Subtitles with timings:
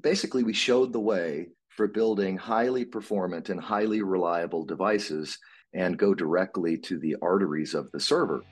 [0.00, 5.38] basically we showed the way for building highly performant and highly reliable devices
[5.72, 8.42] and go directly to the arteries of the server.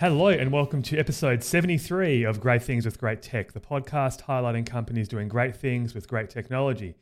[0.00, 4.64] Hello, and welcome to episode 73 of Great Things with Great Tech, the podcast highlighting
[4.64, 6.94] companies doing great things with great technology.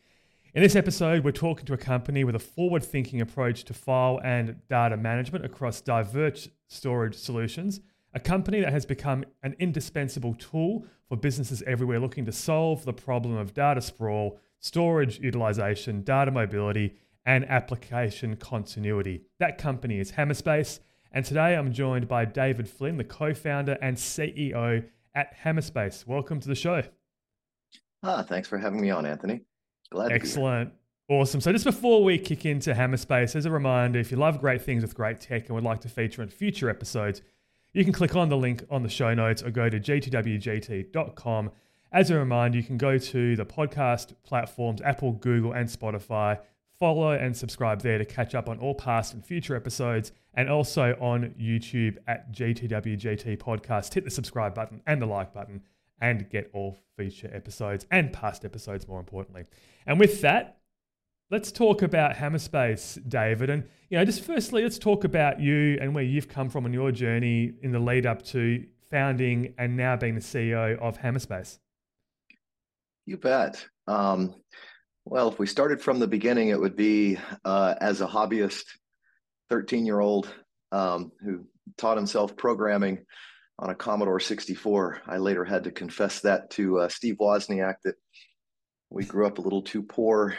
[0.55, 4.19] In this episode, we're talking to a company with a forward thinking approach to file
[4.25, 7.81] and data management across diverse storage solutions,
[8.15, 12.95] a company that has become an indispensable tool for businesses everywhere looking to solve the
[12.95, 16.97] problem of data sprawl, storage utilization, data mobility,
[17.27, 19.21] and application continuity.
[19.41, 20.81] That company is Hammerspace.
[21.13, 24.83] And today I'm joined by David Flynn, the co founder and CEO
[25.15, 26.07] at Hammerspace.
[26.07, 26.85] Welcome to the show.
[28.03, 29.43] Ah, thanks for having me on, Anthony.
[29.91, 30.73] Glad Excellent.
[31.09, 31.41] Awesome.
[31.41, 34.83] So, just before we kick into Hammerspace, as a reminder, if you love great things
[34.83, 37.23] with great tech and would like to feature in future episodes,
[37.73, 41.51] you can click on the link on the show notes or go to gtwgt.com.
[41.91, 46.39] As a reminder, you can go to the podcast platforms Apple, Google, and Spotify
[46.79, 50.97] follow and subscribe there to catch up on all past and future episodes, and also
[51.01, 53.93] on YouTube at GTWGT Podcast.
[53.95, 55.63] Hit the subscribe button and the like button
[56.01, 59.45] and get all future episodes and past episodes, more importantly.
[59.87, 60.59] And with that,
[61.31, 63.51] let's talk about Hammerspace, David.
[63.51, 66.73] And, you know, just firstly, let's talk about you and where you've come from on
[66.73, 71.59] your journey in the lead up to founding and now being the CEO of Hammerspace.
[73.07, 73.65] You bet.
[73.87, 74.35] Um,
[75.05, 78.65] well, if we started from the beginning, it would be uh, as a hobbyist,
[79.49, 80.33] 13 year old
[80.73, 81.47] um, who
[81.79, 82.99] taught himself programming
[83.59, 85.03] on a Commodore 64.
[85.07, 87.97] I later had to confess that to uh, Steve Wozniak that
[88.91, 90.37] we grew up a little too poor.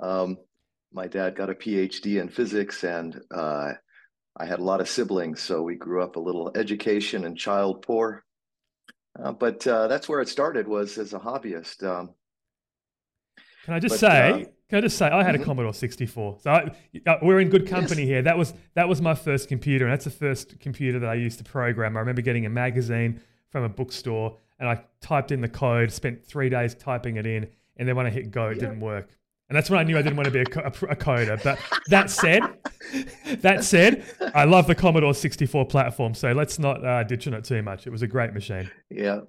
[0.00, 0.38] Um,
[0.92, 3.72] my dad got a PhD in physics, and uh,
[4.36, 7.82] I had a lot of siblings, so we grew up a little education and child
[7.82, 8.24] poor.
[9.22, 11.82] Uh, but uh, that's where it started was as a hobbyist.
[11.84, 12.10] Um,
[13.64, 14.46] can I just but, say?
[14.72, 15.42] Can I just say I had mm-hmm.
[15.42, 16.70] a Commodore 64, so I,
[17.06, 18.08] uh, we're in good company yes.
[18.08, 18.22] here.
[18.22, 21.36] That was that was my first computer, and that's the first computer that I used
[21.36, 21.94] to program.
[21.94, 26.24] I remember getting a magazine from a bookstore, and I typed in the code, spent
[26.24, 28.60] three days typing it in, and then when I hit go, it yeah.
[28.60, 29.10] didn't work.
[29.50, 31.44] And that's when I knew I didn't want to be a, a, a coder.
[31.44, 31.58] But
[31.88, 32.40] that said,
[33.42, 36.14] that said, I love the Commodore 64 platform.
[36.14, 37.86] So let's not uh, ditch on it too much.
[37.86, 38.70] It was a great machine.
[38.88, 39.20] Yeah,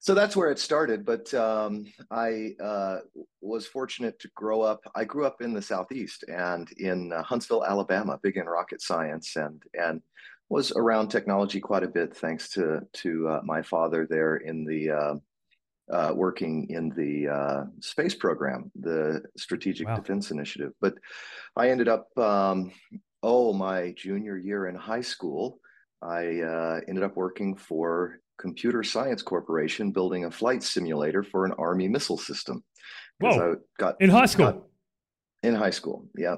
[0.00, 1.04] so that's where it started.
[1.04, 3.00] But um, I uh,
[3.42, 4.80] was fortunate to grow up.
[4.94, 9.36] I grew up in the southeast and in uh, Huntsville, Alabama, big in rocket science,
[9.36, 10.00] and and
[10.48, 14.90] was around technology quite a bit thanks to to uh, my father there in the.
[14.90, 15.14] Uh,
[15.92, 19.96] uh, working in the uh, space program, the Strategic wow.
[19.96, 20.70] Defense Initiative.
[20.80, 20.94] But
[21.56, 22.70] I ended up, um,
[23.24, 25.58] oh, my junior year in high school,
[26.00, 26.26] I
[26.86, 32.18] ended up working for Computer Science Corporation building a flight simulator for an Army missile
[32.18, 32.64] system.
[33.20, 33.52] Whoa!
[33.52, 34.46] I got in high school.
[34.46, 34.62] Got,
[35.42, 36.36] in high school, yeah.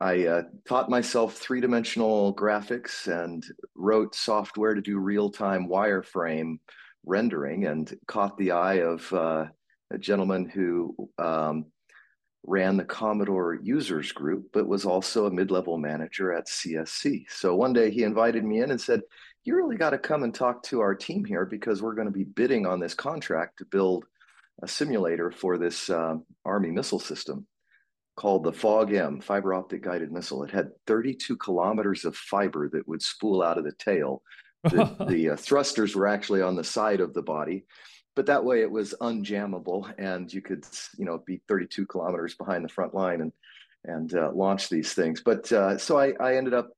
[0.00, 6.58] I uh, taught myself three dimensional graphics and wrote software to do real time wireframe
[7.04, 9.46] rendering and caught the eye of uh,
[9.90, 11.66] a gentleman who um,
[12.44, 17.24] ran the Commodore users group, but was also a mid level manager at CSC.
[17.28, 19.00] So one day he invited me in and said,
[19.48, 22.12] you really got to come and talk to our team here because we're going to
[22.12, 24.04] be bidding on this contract to build
[24.62, 27.46] a simulator for this uh, Army missile system
[28.14, 30.42] called the FOG-M, fiber optic guided missile.
[30.42, 34.22] It had 32 kilometers of fiber that would spool out of the tail.
[34.64, 37.64] The, the uh, thrusters were actually on the side of the body,
[38.16, 40.66] but that way it was unjammable, and you could,
[40.98, 43.32] you know, be 32 kilometers behind the front line and
[43.84, 45.22] and uh, launch these things.
[45.24, 46.70] But uh, so I, I ended up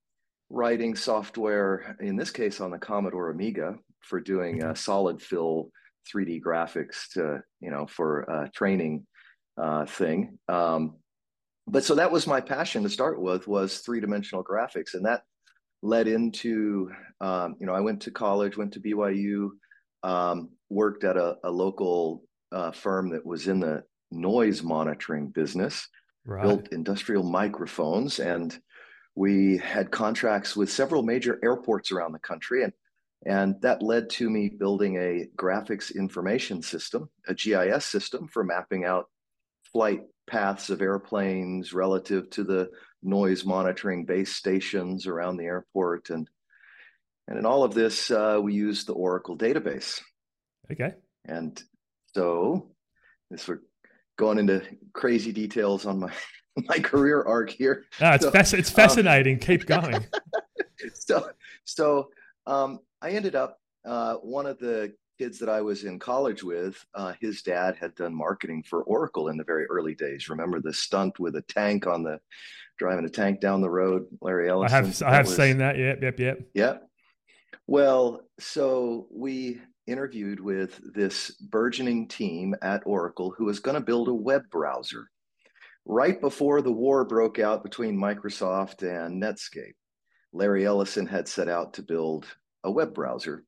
[0.51, 5.71] writing software, in this case on the Commodore Amiga, for doing a solid fill
[6.13, 9.07] 3D graphics to, you know, for a training
[9.57, 10.39] uh, thing.
[10.49, 10.97] Um,
[11.67, 14.95] but so that was my passion to start with was three dimensional graphics.
[14.95, 15.23] And that
[15.83, 19.51] led into, um, you know, I went to college, went to BYU,
[20.03, 25.87] um, worked at a, a local uh, firm that was in the noise monitoring business,
[26.25, 26.43] right.
[26.43, 28.59] built industrial microphones and
[29.15, 32.73] we had contracts with several major airports around the country and
[33.27, 38.85] and that led to me building a graphics information system a gis system for mapping
[38.85, 39.07] out
[39.73, 42.71] flight paths of airplanes relative to the
[43.03, 46.11] noise monitoring base stations around the airport.
[46.11, 46.29] And
[47.29, 50.01] and in all of this uh, we used the oracle database.
[50.73, 50.95] Okay.
[51.25, 51.61] And
[52.15, 52.71] so
[53.31, 53.61] this we're
[54.17, 54.63] going into
[54.93, 56.13] crazy details on my
[56.69, 57.85] my career arc here.
[58.01, 59.35] Ah, it's, so, fasc- it's um, fascinating.
[59.35, 60.07] Um, Keep going.
[60.95, 61.31] so,
[61.65, 62.11] so
[62.47, 66.83] um, I ended up uh, one of the kids that I was in college with.
[66.95, 70.29] Uh, his dad had done marketing for Oracle in the very early days.
[70.29, 72.19] Remember the stunt with a tank on the
[72.79, 74.75] driving a tank down the road, Larry Ellison.
[74.75, 75.77] I have I have was, seen that.
[75.77, 76.41] Yep, yep, yep.
[76.55, 76.89] Yep.
[77.67, 84.09] Well, so we interviewed with this burgeoning team at Oracle who was going to build
[84.09, 85.11] a web browser
[85.85, 89.75] right before the war broke out between Microsoft and Netscape.
[90.33, 92.27] Larry Ellison had set out to build
[92.65, 93.45] a web browser.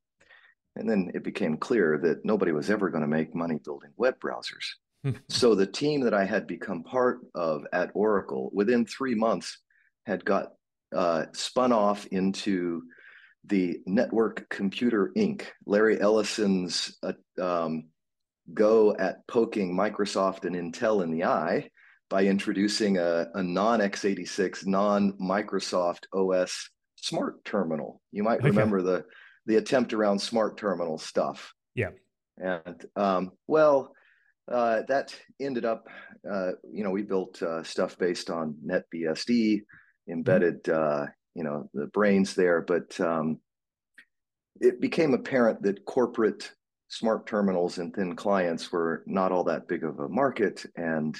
[0.75, 4.19] And then it became clear that nobody was ever going to make money building web
[4.19, 5.15] browsers.
[5.29, 9.59] so the team that I had become part of at Oracle within three months
[10.07, 10.53] had got
[10.95, 12.83] uh, spun off into
[13.45, 15.45] the Network Computer Inc.
[15.67, 17.89] Larry Ellison's uh, um,
[18.55, 21.69] go at poking Microsoft and Intel in the eye
[22.13, 28.03] by introducing a, a non x86, non Microsoft OS smart terminal.
[28.13, 28.87] You might remember okay.
[28.87, 29.05] the
[29.47, 31.55] the attempt around smart terminal stuff.
[31.75, 31.93] Yeah.
[32.37, 33.95] And um, well,
[34.47, 35.89] uh, that ended up,
[36.31, 39.63] uh, you know, we built uh, stuff based on NetBSD,
[40.11, 41.11] embedded, mm-hmm.
[41.35, 43.39] you know, the brains there, but um,
[44.61, 46.53] it became apparent that corporate
[46.89, 50.67] smart terminals and thin clients were not all that big of a market.
[50.77, 51.17] And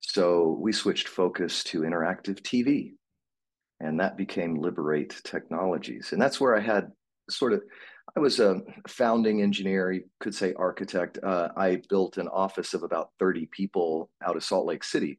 [0.00, 2.94] so we switched focus to interactive TV.
[3.80, 6.12] And that became Liberate Technologies.
[6.12, 6.92] And that's where I had
[7.30, 7.62] sort of,
[8.14, 11.18] I was a founding engineer, you could say architect.
[11.22, 15.18] Uh, I built an office of about 30 people out of Salt Lake City,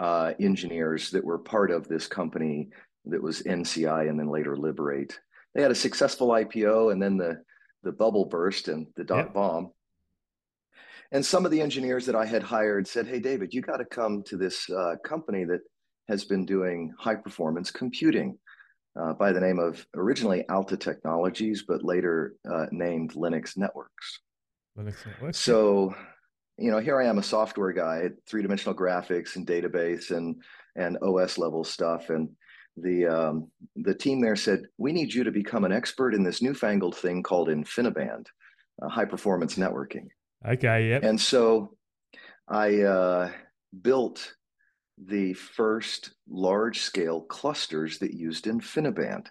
[0.00, 2.70] uh, engineers that were part of this company
[3.04, 5.18] that was NCI and then later Liberate
[5.54, 7.42] they had a successful IPO and then the
[7.82, 9.34] the bubble burst and the dot yep.
[9.34, 9.72] bomb.
[11.12, 13.84] And some of the engineers that I had hired said, "Hey, David, you got to
[13.84, 15.60] come to this uh, company that
[16.08, 18.38] has been doing high performance computing
[18.98, 24.20] uh, by the name of originally Alta Technologies, but later uh, named Linux Networx."
[24.78, 25.34] Linux Networx.
[25.34, 25.94] So,
[26.56, 30.42] you know, here I am, a software guy, three dimensional graphics and database and
[30.76, 32.30] and OS level stuff, and
[32.78, 36.40] the um, the team there said, "We need you to become an expert in this
[36.40, 38.28] newfangled thing called InfiniBand,
[38.80, 40.06] uh, high performance networking."
[40.46, 40.90] Okay.
[40.90, 41.04] Yep.
[41.04, 41.76] And so,
[42.48, 43.30] I uh,
[43.80, 44.34] built
[44.98, 49.26] the first large scale clusters that used InfiniBand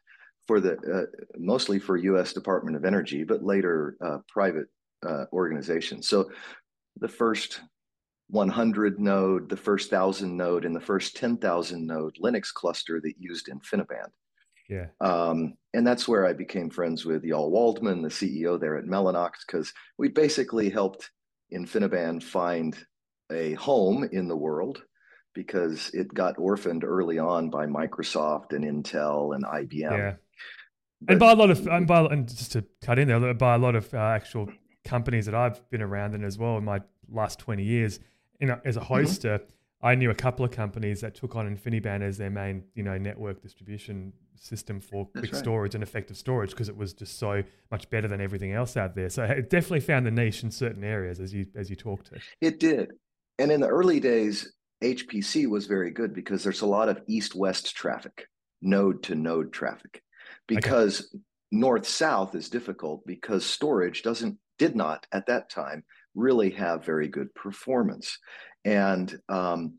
[0.47, 2.33] for the uh, mostly for U.S.
[2.33, 4.67] Department of Energy, but later uh, private
[5.05, 6.07] uh, organizations.
[6.07, 6.29] So,
[6.97, 7.61] the first
[8.31, 13.47] 100 node, the first 1,000 node, and the first 10,000 node Linux cluster that used
[13.47, 14.07] InfiniBand.
[14.71, 14.87] Yeah.
[15.01, 19.31] Um, and that's where I became friends with Eyal Waldman, the CEO there at Mellanox,
[19.45, 21.11] because we basically helped
[21.53, 22.77] InfiniBand find
[23.29, 24.81] a home in the world
[25.33, 29.91] because it got orphaned early on by Microsoft and Intel and IBM.
[29.91, 30.13] Yeah.
[31.01, 33.55] But, and by a lot of, and, by, and just to cut in there, by
[33.55, 34.49] a lot of uh, actual
[34.85, 36.79] companies that I've been around in as well in my
[37.09, 37.99] last 20 years,
[38.39, 38.93] you know, as a mm-hmm.
[38.93, 39.51] hoster, mm-hmm.
[39.83, 42.97] I knew a couple of companies that took on InfiniBand as their main, you know,
[42.97, 45.39] network distribution system for That's quick right.
[45.39, 48.95] storage and effective storage because it was just so much better than everything else out
[48.95, 49.09] there.
[49.09, 52.19] So it definitely found the niche in certain areas as you as you talked to.
[52.41, 52.91] It did,
[53.39, 57.75] and in the early days, HPC was very good because there's a lot of east-west
[57.75, 58.25] traffic,
[58.61, 60.01] node to node traffic,
[60.47, 61.23] because okay.
[61.51, 65.83] north south is difficult because storage doesn't did not at that time
[66.13, 68.17] really have very good performance.
[68.65, 69.77] And um,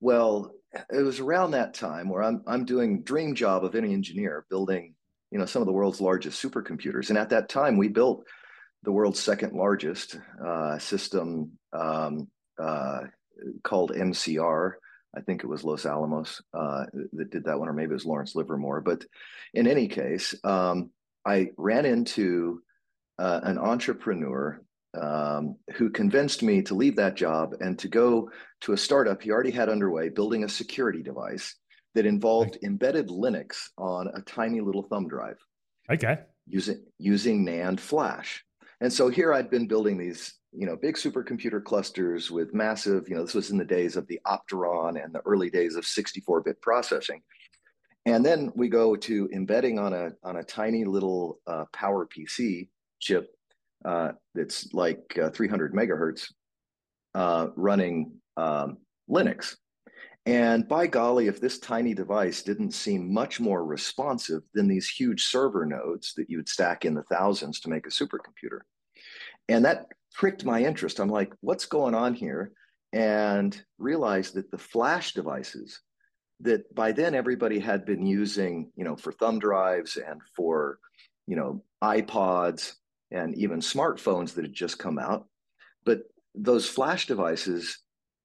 [0.00, 0.52] well,
[0.92, 4.94] it was around that time where I'm I'm doing dream job of any engineer building,
[5.30, 7.08] you know, some of the world's largest supercomputers.
[7.08, 8.24] And at that time, we built
[8.82, 12.28] the world's second largest uh, system um,
[12.62, 13.00] uh,
[13.62, 14.72] called MCR.
[15.16, 16.84] I think it was Los Alamos uh,
[17.14, 18.80] that did that one, or maybe it was Lawrence Livermore.
[18.82, 19.04] But
[19.54, 20.90] in any case, um,
[21.24, 22.62] I ran into
[23.18, 24.60] uh, an entrepreneur
[24.94, 28.30] um, who convinced me to leave that job and to go
[28.62, 31.54] to a startup he already had underway, building a security device
[31.94, 32.64] that involved right.
[32.64, 35.36] embedded Linux on a tiny little thumb drive.
[35.90, 36.18] Okay.
[36.46, 38.44] Using using NAND flash.
[38.80, 43.16] And so here I'd been building these, you know, big supercomputer clusters with massive, you
[43.16, 46.60] know, this was in the days of the Opteron and the early days of 64-bit
[46.62, 47.20] processing.
[48.06, 52.68] And then we go to embedding on a on a tiny little uh, Power PC
[53.00, 53.34] chip
[53.84, 56.32] uh, it's like uh, 300 megahertz
[57.14, 58.78] uh, running um,
[59.10, 59.56] Linux.
[60.26, 65.24] And by golly, if this tiny device didn't seem much more responsive than these huge
[65.24, 68.60] server nodes that you would stack in the thousands to make a supercomputer.
[69.48, 71.00] And that pricked my interest.
[71.00, 72.52] I'm like, what's going on here?
[72.92, 75.80] and realized that the flash devices
[76.40, 80.78] that by then everybody had been using, you know, for thumb drives and for,
[81.26, 82.74] you know, iPods
[83.10, 85.26] and even smartphones that had just come out.
[85.84, 86.02] But
[86.34, 87.78] those flash devices,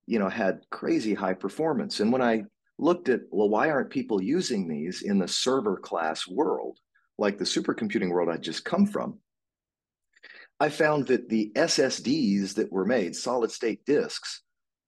[0.06, 2.00] you know, had crazy high performance.
[2.00, 2.44] And when I
[2.78, 6.80] looked at, well, why aren't people using these in the server class world,
[7.18, 9.20] like the supercomputing world I'd just come from?
[10.60, 14.42] I found that the SSDs that were made, solid state disks,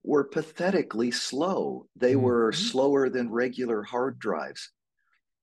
[0.04, 1.88] were pathetically slow.
[1.96, 2.22] They mm-hmm.
[2.22, 4.70] were slower than regular hard drives.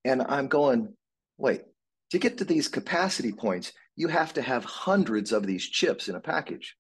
[0.04, 0.94] And I'm going,
[1.36, 1.62] wait,
[2.10, 6.14] to get to these capacity points, you have to have hundreds of these chips in
[6.14, 6.76] a package.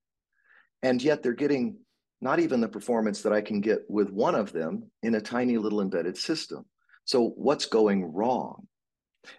[0.82, 1.76] And yet they're getting
[2.20, 5.58] not even the performance that I can get with one of them in a tiny
[5.58, 6.64] little embedded system.
[7.04, 8.68] So, what's going wrong?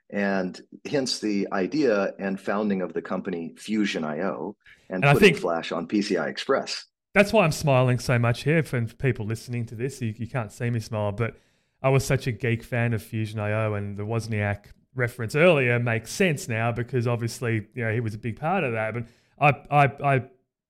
[0.09, 4.55] And hence the idea and founding of the company Fusion IO
[4.89, 8.63] and, and putting think, Flash on PCI Express that's why I'm smiling so much here
[8.63, 10.01] for people listening to this.
[10.01, 11.35] You, you can't see me smile, but
[11.81, 16.11] I was such a geek fan of Fusion IO and the Wozniak reference earlier makes
[16.11, 18.93] sense now because obviously you know he was a big part of that.
[18.93, 19.05] But
[19.39, 20.23] I I I,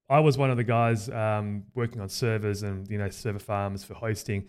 [0.10, 3.84] I was one of the guys um, working on servers and you know server farms
[3.84, 4.48] for hosting.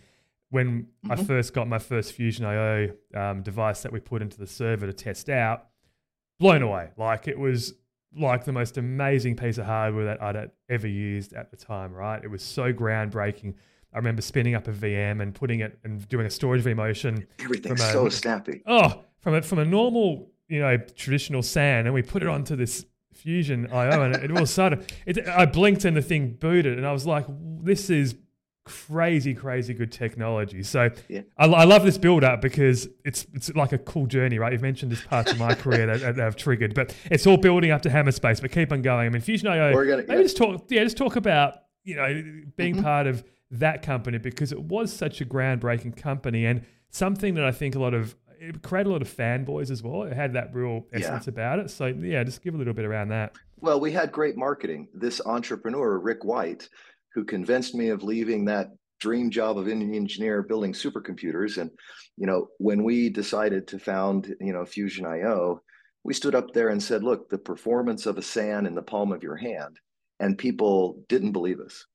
[0.49, 1.11] When mm-hmm.
[1.11, 4.85] I first got my first Fusion IO um, device that we put into the server
[4.85, 5.67] to test out,
[6.39, 6.91] blown away.
[6.97, 7.73] Like it was
[8.17, 12.23] like the most amazing piece of hardware that I'd ever used at the time, right?
[12.23, 13.55] It was so groundbreaking.
[13.95, 17.25] I remember spinning up a VM and putting it and doing a storage vMotion.
[17.39, 18.61] Everything's a, so snappy.
[18.67, 22.57] Oh, from a, from a normal, you know, traditional SAN, and we put it onto
[22.57, 24.91] this Fusion IO, and it, all started.
[25.05, 27.25] It, I blinked and the thing booted, and I was like,
[27.63, 28.15] "This is
[28.65, 30.61] crazy, crazy good technology.
[30.63, 31.21] So yeah.
[31.37, 34.51] I, I, love this build up because it's it's like a cool journey, right?
[34.51, 37.71] You've mentioned this part of my career that, that, have triggered, but it's all building
[37.71, 38.41] up to Hammerspace.
[38.41, 39.05] But keep on going.
[39.05, 39.73] I mean, Fusion IO.
[39.73, 40.23] We're Gonna, maybe yeah.
[40.23, 42.83] just talk, yeah, just talk about you know being mm-hmm.
[42.83, 43.23] part of
[43.59, 47.79] that company because it was such a groundbreaking company and something that I think a
[47.79, 50.03] lot of it created a lot of fanboys as well.
[50.03, 51.31] It had that real essence yeah.
[51.31, 51.69] about it.
[51.69, 53.35] So yeah, just give a little bit around that.
[53.59, 54.87] Well, we had great marketing.
[54.93, 56.67] This entrepreneur, Rick White,
[57.13, 58.67] who convinced me of leaving that
[58.99, 61.57] dream job of Indian engineer building supercomputers.
[61.57, 61.71] And,
[62.17, 65.61] you know, when we decided to found, you know, Fusion IO,
[66.03, 69.11] we stood up there and said, look, the performance of a SAN in the palm
[69.11, 69.79] of your hand.
[70.19, 71.85] And people didn't believe us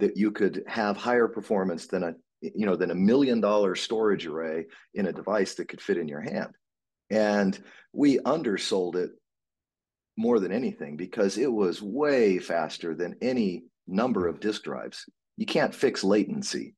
[0.00, 4.26] that you could have higher performance than a, you know, than a million dollar storage
[4.26, 6.54] array in a device that could fit in your hand.
[7.10, 7.58] And
[7.92, 9.10] we undersold it
[10.16, 15.04] more than anything because it was way faster than any number of disk drives.
[15.36, 16.74] You can't fix latency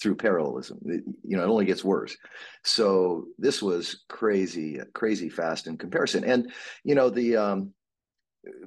[0.00, 0.78] through parallelism.
[0.84, 2.16] You know, it only gets worse.
[2.64, 6.24] So this was crazy, crazy fast in comparison.
[6.24, 6.52] And
[6.84, 7.72] you know, the um,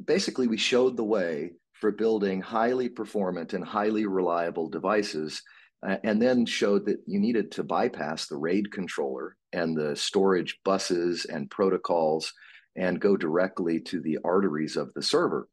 [0.04, 5.42] basically we showed the way for building highly performant and highly reliable devices.
[5.82, 10.60] Uh, and then showed that you needed to bypass the RAID controller and the storage
[10.66, 12.34] buses and protocols
[12.76, 15.48] and go directly to the arteries of the server.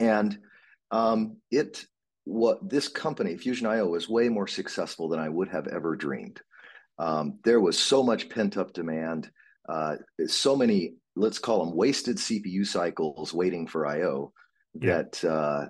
[0.00, 0.38] And
[0.90, 1.84] um, it
[2.24, 6.40] what this company Fusion IO was way more successful than I would have ever dreamed.
[6.98, 9.30] Um, there was so much pent up demand,
[9.68, 14.32] uh, so many let's call them wasted CPU cycles waiting for IO
[14.80, 15.02] yeah.
[15.02, 15.66] that uh,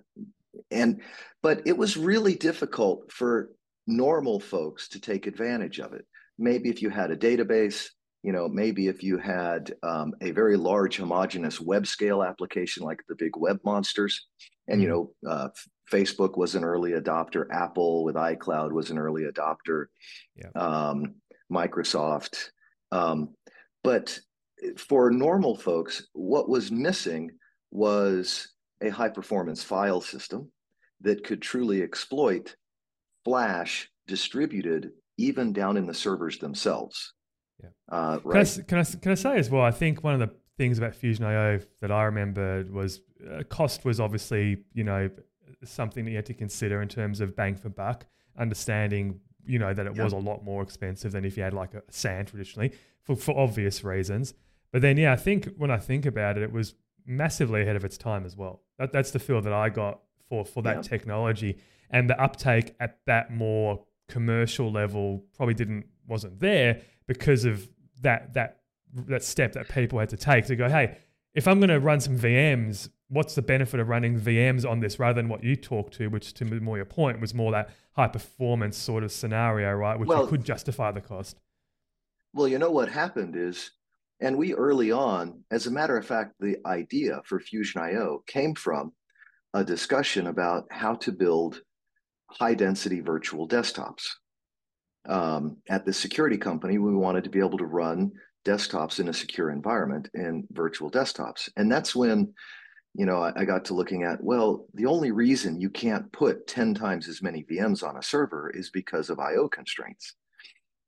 [0.71, 1.01] and
[1.43, 3.51] but it was really difficult for
[3.87, 6.05] normal folks to take advantage of it.
[6.39, 7.89] Maybe if you had a database,
[8.23, 13.01] you know, maybe if you had um, a very large homogeneous web scale application like
[13.09, 14.27] the big web monsters,
[14.69, 15.29] and you mm-hmm.
[15.29, 15.49] know, uh,
[15.93, 19.87] Facebook was an early adopter, Apple with iCloud was an early adopter,
[20.35, 20.51] yeah.
[20.61, 21.15] um,
[21.53, 22.49] Microsoft,
[22.91, 23.35] um,
[23.85, 24.19] but
[24.77, 27.31] for normal folks, what was missing
[27.71, 28.49] was
[28.83, 30.51] a high performance file system
[31.01, 32.57] that could truly exploit
[33.25, 37.13] Flash distributed even down in the servers themselves.
[37.63, 37.71] Yeah.
[37.89, 38.47] Uh, right.
[38.47, 39.63] Can I, can I, can I say as well?
[39.63, 43.85] I think one of the things about Fusion IO that I remembered was uh, cost
[43.85, 45.11] was obviously you know
[45.65, 48.07] something that you had to consider in terms of bang for buck.
[48.39, 50.05] Understanding you know that it yep.
[50.05, 53.37] was a lot more expensive than if you had like a SAN traditionally for for
[53.39, 54.35] obvious reasons.
[54.73, 56.75] But then yeah, I think when I think about it, it was
[57.07, 58.63] massively ahead of its time as well.
[58.79, 60.85] That, that's the feel that I got for for that yep.
[60.85, 61.59] technology
[61.91, 67.69] and the uptake at that more commercial level probably didn't wasn't there because of
[68.03, 68.61] that that
[68.95, 70.97] that step that people had to take to go, hey,
[71.35, 74.99] if I'm going to run some VMs, what's the benefit of running VMs on this
[74.99, 78.09] rather than what you talked to, which to more your point was more that high
[78.09, 79.99] performance sort of scenario, right?
[79.99, 81.39] Which well, could justify the cost.
[82.33, 83.73] Well, you know what happened is,
[84.21, 88.55] and we early on, as a matter of fact, the idea for Fusion IO came
[88.55, 88.93] from
[89.53, 91.61] a discussion about how to build
[92.31, 94.09] high density virtual desktops.
[95.09, 98.13] Um, at the security company, we wanted to be able to run
[98.45, 101.49] desktops in a secure environment in virtual desktops.
[101.57, 102.33] And that's when,
[102.95, 106.47] you know, I, I got to looking at, well, the only reason you can't put
[106.47, 110.15] 10 times as many VMs on a server is because of IO constraints.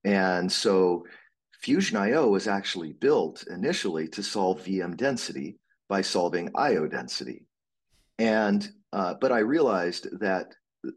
[0.04, 1.04] And so
[1.58, 7.46] Fusion IO was actually built initially to solve VM density by solving IO density.
[8.18, 10.54] And uh, but I realized that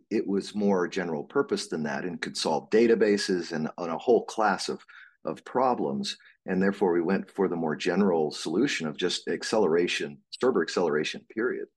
[0.10, 4.26] it was more general purpose than that and could solve databases and on a whole
[4.26, 4.84] class of
[5.26, 6.18] of problems.
[6.46, 11.68] And therefore, we went for the more general solution of just acceleration, server acceleration, period.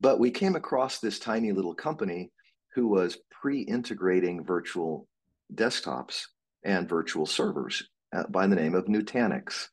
[0.00, 2.30] But we came across this tiny little company
[2.74, 5.08] who was pre integrating virtual
[5.54, 6.22] desktops
[6.64, 7.88] and virtual servers
[8.28, 9.68] by the name of Nutanix.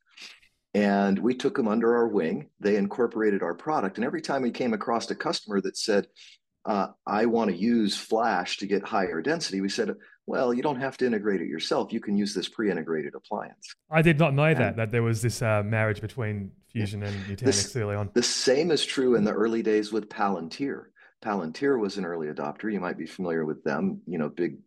[0.74, 2.50] And we took them under our wing.
[2.60, 3.98] They incorporated our product.
[3.98, 6.08] And every time we came across a customer that said,
[6.66, 9.96] uh, I want to use Flash to get higher density, we said,
[10.28, 11.94] well, you don't have to integrate it yourself.
[11.94, 13.76] You can use this pre-integrated appliance.
[13.92, 17.16] I did not know and, that that there was this uh, marriage between Fusion and
[17.26, 18.10] Nutanix this, early on.
[18.14, 20.86] The same is true in the early days with Palantir.
[21.24, 22.72] Palantir was an early adopter.
[22.72, 24.02] You might be familiar with them.
[24.06, 24.58] You know, big,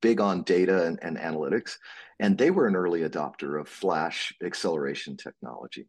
[0.00, 1.76] big on data and, and analytics,
[2.20, 5.88] and they were an early adopter of Flash acceleration technology.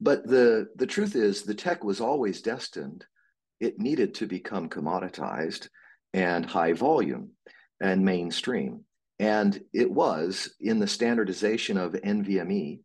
[0.00, 3.04] But the the truth is, the tech was always destined.
[3.58, 5.68] It needed to become commoditized
[6.12, 7.30] and high volume
[7.80, 8.84] and mainstream.
[9.18, 12.80] And it was in the standardization of NVMe,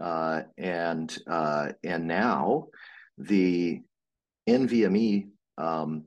[0.00, 2.68] uh, and uh, and now
[3.16, 3.80] the
[4.48, 6.04] NVMe um,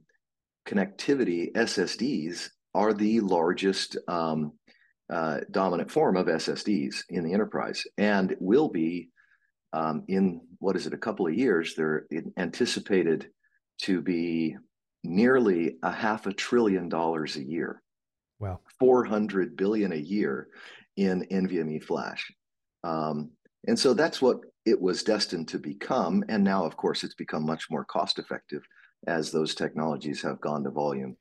[0.68, 4.54] connectivity SSDs are the largest um,
[5.10, 9.10] uh, dominant form of SSDs in the enterprise, and will be
[9.74, 11.76] um, in what is it a couple of years.
[11.76, 12.06] They're
[12.38, 13.30] anticipated
[13.84, 14.58] to be
[15.04, 17.82] nearly a half a trillion dollars a year.
[18.40, 18.60] Wow.
[18.80, 20.50] 400 billion a year
[20.96, 22.32] in NVMe flash.
[22.84, 23.32] Um,
[23.68, 26.24] and so that's what it was destined to become.
[26.30, 28.64] And now, of course, it's become much more cost effective
[29.06, 31.16] as those technologies have gone to volume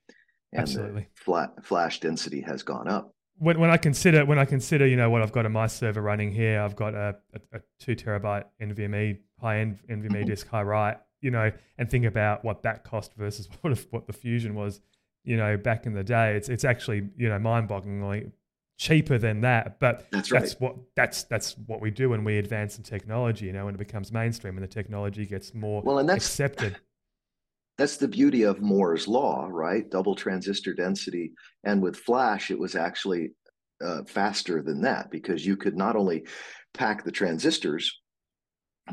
[0.52, 1.08] and Absolutely.
[1.14, 3.12] flat flash density has gone up.
[3.38, 6.00] When, when I consider when I consider you know what I've got in my server
[6.00, 10.24] running here, I've got a, a, a two terabyte NVMe high end NVMe mm-hmm.
[10.24, 14.12] disk high write, you know, and think about what that cost versus what what the
[14.12, 14.80] fusion was
[15.26, 16.36] you know, back in the day.
[16.36, 18.30] It's it's actually you know mind-bogglingly
[18.78, 19.78] cheaper than that.
[19.80, 20.40] But that's, right.
[20.40, 23.46] that's what that's that's what we do when we advance in technology.
[23.46, 26.76] You know, when it becomes mainstream and the technology gets more well, and that's, accepted.
[27.78, 29.88] That's the beauty of Moore's law, right?
[29.90, 31.32] Double transistor density,
[31.64, 33.32] and with flash, it was actually
[33.84, 36.26] uh, faster than that because you could not only
[36.72, 38.00] pack the transistors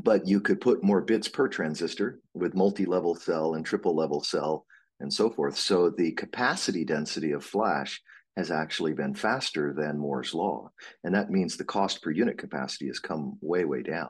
[0.01, 4.65] but you could put more bits per transistor with multi-level cell and triple level cell
[4.99, 5.57] and so forth.
[5.57, 8.01] So the capacity density of flash
[8.35, 10.71] has actually been faster than Moore's law.
[11.03, 14.09] And that means the cost per unit capacity has come way, way down.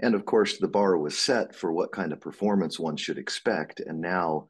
[0.00, 3.80] And of course, the bar was set for what kind of performance one should expect.
[3.80, 4.48] And now,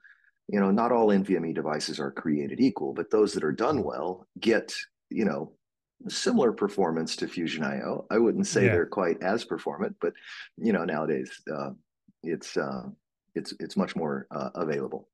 [0.49, 4.27] you know, not all NVMe devices are created equal, but those that are done well
[4.41, 4.75] get,
[5.11, 5.53] you know,
[6.09, 8.07] similar performance to Fusion IO.
[8.11, 8.73] I wouldn't say yeah.
[8.73, 10.13] they're quite as performant, but
[10.57, 11.71] you know, nowadays uh,
[12.23, 12.83] it's uh,
[13.35, 15.09] it's it's much more uh, available.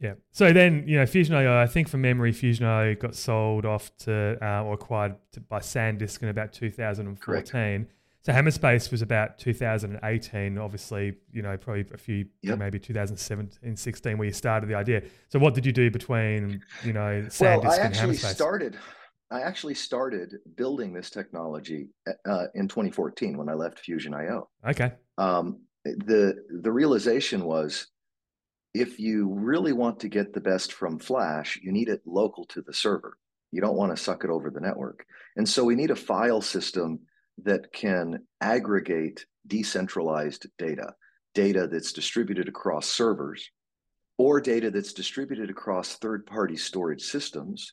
[0.00, 0.14] Yeah.
[0.30, 3.90] So then, you know, Fusion IO, I think from memory, Fusion IO got sold off
[3.98, 7.16] to uh, or acquired to, by SanDisk in about 2014.
[7.18, 7.90] Correct.
[8.28, 12.58] So Hammerspace was about 2018, obviously, you know, probably a few, yep.
[12.58, 15.02] maybe 2017, 16, where you started the idea.
[15.30, 18.76] So what did you do between, you know, SanDisk well, I actually started,
[19.30, 24.50] I actually started building this technology uh, in 2014 when I left Fusion IO.
[24.68, 24.92] Okay.
[25.16, 27.86] Um, the the realization was
[28.74, 32.60] if you really want to get the best from Flash, you need it local to
[32.60, 33.16] the server.
[33.52, 35.06] You don't want to suck it over the network.
[35.36, 37.00] And so we need a file system
[37.44, 40.94] that can aggregate decentralized data,
[41.34, 43.50] data that's distributed across servers
[44.18, 47.72] or data that's distributed across third-party storage systems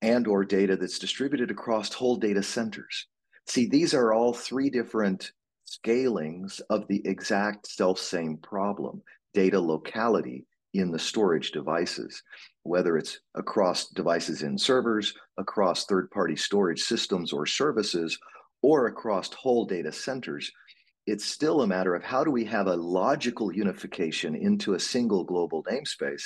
[0.00, 3.06] and or data that's distributed across whole data centers.
[3.46, 5.32] See, these are all three different
[5.64, 12.22] scalings of the exact self-same problem data locality in the storage devices,
[12.62, 18.18] whether it's across devices in servers, across third party storage systems or services,
[18.64, 20.50] or across whole data centers.
[21.06, 25.22] It's still a matter of how do we have a logical unification into a single
[25.22, 26.22] global namespace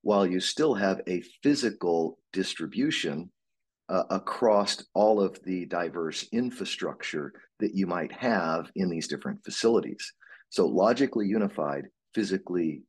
[0.00, 3.30] while you still have a physical distribution
[3.90, 10.14] uh, across all of the diverse infrastructure that you might have in these different facilities.
[10.48, 12.84] So, logically unified physically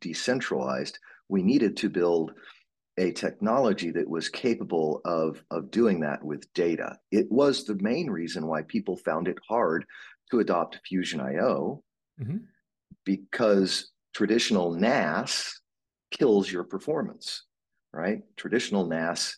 [0.00, 0.98] decentralized
[1.28, 2.32] we needed to build
[3.00, 6.98] a technology that was capable of, of doing that with data.
[7.10, 9.86] It was the main reason why people found it hard
[10.30, 11.82] to adopt Fusion IO
[12.20, 12.36] mm-hmm.
[13.06, 15.60] because traditional NAS
[16.10, 17.44] kills your performance,
[17.94, 18.20] right?
[18.36, 19.34] Traditional NAS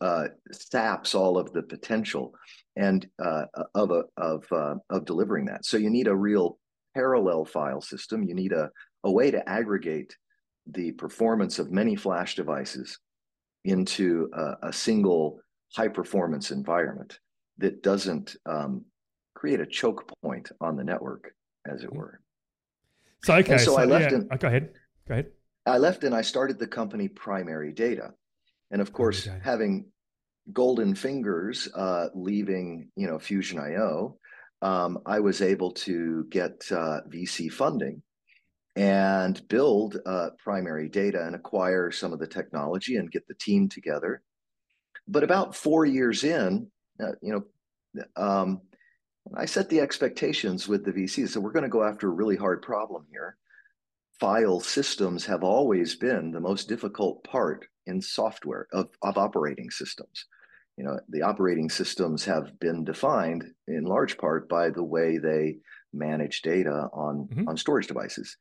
[0.00, 2.32] uh, saps all of the potential
[2.76, 5.66] and uh, of a, of uh, of delivering that.
[5.66, 6.58] So you need a real
[6.94, 8.22] parallel file system.
[8.22, 8.70] You need a
[9.04, 10.16] a way to aggregate
[10.70, 12.98] the performance of many flash devices
[13.64, 15.40] into a, a single
[15.74, 17.18] high performance environment
[17.58, 18.84] that doesn't um,
[19.34, 21.32] create a choke point on the network,
[21.70, 21.98] as it mm-hmm.
[21.98, 22.20] were.
[23.24, 24.10] So okay, so, so I left.
[24.10, 24.18] Yeah.
[24.18, 24.70] And, oh, go ahead.
[25.08, 25.26] Go ahead.
[25.66, 28.12] I left and I started the company Primary Data,
[28.70, 29.86] and of course, having
[30.52, 34.16] golden fingers uh, leaving, you know, Fusion IO,
[34.62, 38.00] um, I was able to get uh, VC funding
[38.76, 43.68] and build uh, primary data and acquire some of the technology and get the team
[43.68, 44.22] together.
[45.08, 46.70] But about four years in,
[47.02, 48.60] uh, you know, um,
[49.34, 51.30] I set the expectations with the VCs.
[51.30, 53.38] So we're going to go after a really hard problem here.
[54.20, 60.26] File systems have always been the most difficult part in software of, of operating systems.
[60.76, 65.56] You know, the operating systems have been defined in large part by the way they
[65.94, 67.48] manage data on, mm-hmm.
[67.48, 68.36] on storage devices.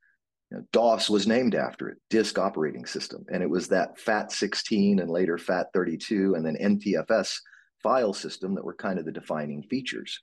[0.55, 5.09] Know, DOS was named after it, Disk Operating System, and it was that FAT16 and
[5.09, 7.37] later FAT32 and then NTFS
[7.83, 10.21] file system that were kind of the defining features.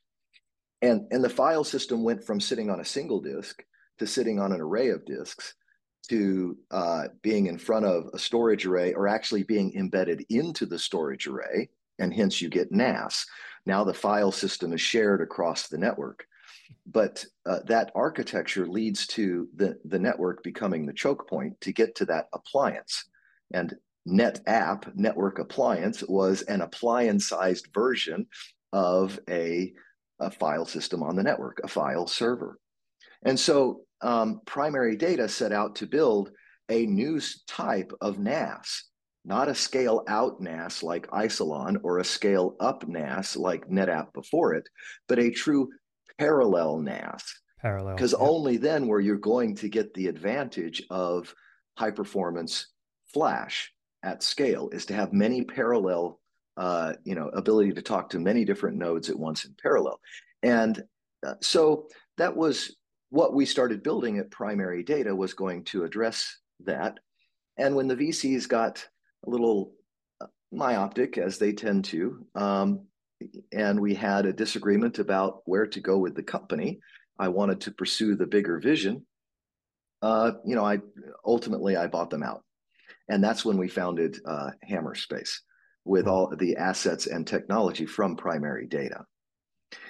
[0.81, 3.63] And, and the file system went from sitting on a single disk
[3.99, 5.55] to sitting on an array of disks
[6.09, 10.79] to uh, being in front of a storage array or actually being embedded into the
[10.79, 11.69] storage array,
[11.99, 13.27] and hence you get NAS.
[13.67, 16.27] Now the file system is shared across the network
[16.87, 21.95] but uh, that architecture leads to the, the network becoming the choke point to get
[21.97, 23.05] to that appliance.
[23.53, 23.75] And
[24.09, 28.27] NetApp, network appliance, was an appliance sized version
[28.73, 29.73] of a,
[30.21, 32.59] a, file system on the network, a file server.
[33.25, 36.31] And so um, primary data set out to build
[36.69, 38.85] a new type of NAS,
[39.25, 44.55] not a scale out NAS like Isilon or a scale up NAS like NetApp before
[44.55, 44.69] it,
[45.07, 45.69] but a true
[46.23, 47.35] parallel NAS.
[47.61, 47.95] Parallel.
[47.95, 51.35] Because only then where you're going to get the advantage of
[51.77, 52.69] high performance
[53.13, 56.21] flash at scale is to have many parallel,
[56.57, 60.01] uh, you know, ability to talk to many different nodes at once in parallel.
[60.43, 60.83] And
[61.25, 62.77] uh, so that was
[63.11, 66.99] what we started building at Primary Data was going to address that.
[67.59, 68.87] And when the VCs got
[69.25, 69.75] a little
[70.21, 72.87] uh, myopic, as they tend to, um,
[73.53, 76.81] and we had a disagreement about where to go with the company.
[77.19, 79.07] I wanted to pursue the bigger vision.
[80.01, 80.79] Uh, you know, I
[81.25, 82.43] ultimately I bought them out,
[83.09, 85.31] and that's when we founded uh, Hammerspace
[85.85, 89.05] with all the assets and technology from Primary Data.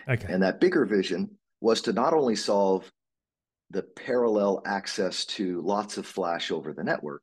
[0.08, 0.32] Okay.
[0.32, 2.90] And that bigger vision was to not only solve
[3.70, 7.22] the parallel access to lots of flash over the network,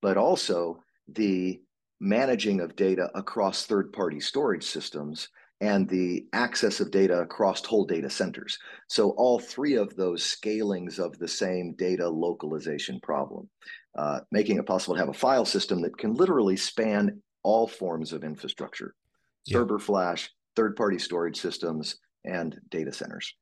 [0.00, 1.60] but also the
[2.02, 5.28] managing of data across third party storage systems
[5.60, 8.58] and the access of data across whole data centers.
[8.88, 13.48] So, all three of those scalings of the same data localization problem,
[13.96, 18.12] uh, making it possible to have a file system that can literally span all forms
[18.12, 18.94] of infrastructure
[19.46, 19.58] yeah.
[19.58, 23.32] server flash, third party storage systems, and data centers.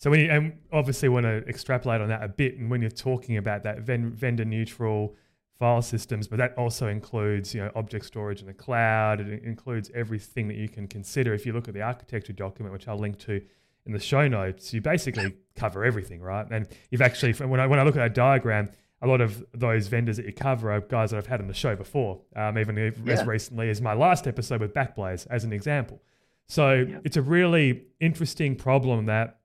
[0.00, 2.90] So, when you and obviously want to extrapolate on that a bit, and when you're
[2.90, 5.16] talking about that vendor neutral
[5.60, 9.20] file systems, but that also includes you know object storage in the cloud.
[9.20, 11.34] It includes everything that you can consider.
[11.34, 13.42] If you look at the architecture document, which I'll link to
[13.86, 16.46] in the show notes, you basically cover everything, right?
[16.50, 18.70] And you've actually when I when I look at that diagram,
[19.02, 21.54] a lot of those vendors that you cover are guys that I've had on the
[21.54, 23.12] show before, um, even yeah.
[23.12, 26.02] as recently as my last episode with Backblaze, as an example.
[26.48, 26.98] So yeah.
[27.04, 29.36] it's a really interesting problem that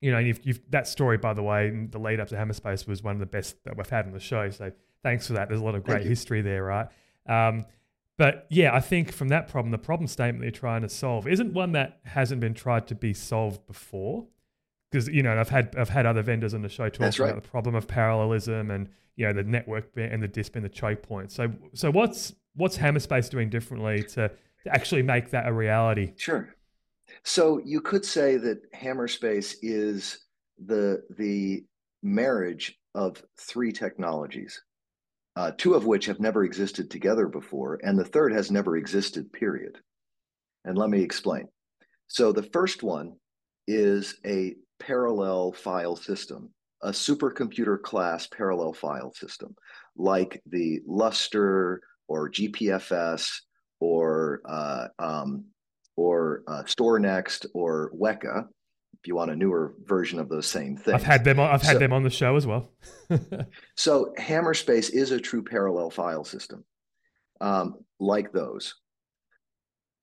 [0.00, 3.02] you know, you've, you've, that story, by the way, the lead up to Hammerspace was
[3.02, 4.50] one of the best that we've had on the show.
[4.50, 4.70] So
[5.02, 5.48] thanks for that.
[5.48, 6.88] There's a lot of great history there, right?
[7.28, 7.64] Um,
[8.18, 11.52] but yeah, I think from that problem, the problem statement you're trying to solve isn't
[11.52, 14.26] one that hasn't been tried to be solved before.
[14.90, 17.20] Because you know, I've had I've had other vendors on the show talk right.
[17.20, 20.68] about the problem of parallelism and you know the network and the disk being the
[20.68, 21.32] choke point.
[21.32, 26.12] So so what's what's Hammerspace doing differently to, to actually make that a reality?
[26.16, 26.54] Sure.
[27.22, 30.26] So you could say that Hammerspace is
[30.64, 31.64] the the
[32.02, 34.62] marriage of three technologies
[35.36, 39.32] uh, two of which have never existed together before, and the third has never existed,
[39.32, 39.78] period.
[40.64, 41.46] And let me explain.
[42.08, 43.14] So the first one
[43.68, 46.50] is a parallel file system
[46.82, 49.54] a supercomputer class parallel file system
[49.96, 53.28] like the Lustre or GPFS
[53.80, 55.46] or uh, um,
[55.96, 58.46] or uh, StorNext or Weka,
[59.06, 60.94] you want a newer version of those same things.
[60.94, 61.40] I've had them.
[61.40, 62.70] I've had so, them on the show as well.
[63.76, 66.64] so Hammerspace is a true parallel file system,
[67.40, 68.74] um, like those.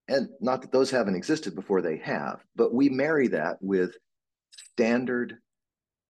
[0.08, 2.44] And not that those haven't existed before, they have.
[2.56, 3.96] But we marry that with
[4.76, 5.38] standard